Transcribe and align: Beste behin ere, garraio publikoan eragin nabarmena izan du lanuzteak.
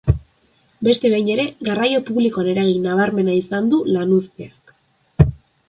Beste 0.87 1.11
behin 1.13 1.29
ere, 1.33 1.45
garraio 1.67 2.01
publikoan 2.09 2.49
eragin 2.55 2.89
nabarmena 2.89 3.39
izan 3.43 3.71
du 3.77 3.85
lanuzteak. 3.93 4.77